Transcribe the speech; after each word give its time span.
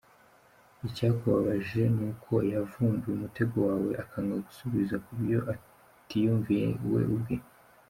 Icyakubabaje 0.87 1.81
ni 1.95 2.03
uko 2.09 2.33
yavumbuye 2.53 3.13
umutego 3.15 3.55
wawe 3.67 3.91
akanga 4.03 4.35
gusubiza 4.47 4.95
ku 5.05 5.11
byo 5.19 5.39
atiyumviye 5.53 6.67
we 6.93 7.01
ubwe. 7.15 7.35